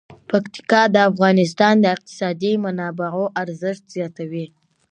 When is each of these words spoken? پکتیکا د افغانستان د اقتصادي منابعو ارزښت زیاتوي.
پکتیکا 0.29 0.81
د 0.93 0.97
افغانستان 1.09 1.75
د 1.79 1.85
اقتصادي 1.95 2.53
منابعو 2.65 3.23
ارزښت 3.41 3.83
زیاتوي. 3.95 4.45